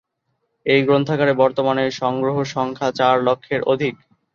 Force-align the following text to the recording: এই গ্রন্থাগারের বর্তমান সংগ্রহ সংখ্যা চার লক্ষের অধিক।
এই 0.65 0.81
গ্রন্থাগারের 0.83 1.39
বর্তমান 1.39 1.77
সংগ্রহ 1.93 2.35
সংখ্যা 2.55 2.89
চার 2.91 3.15
লক্ষের 3.23 3.61
অধিক। 3.63 3.95